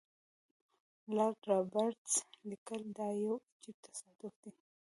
[1.15, 2.13] لارډ رابرټس
[2.49, 4.51] لیکي دا یو عجیب تصادف دی.